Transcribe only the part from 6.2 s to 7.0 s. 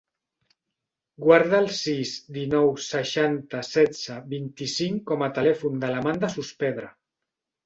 Sospedra.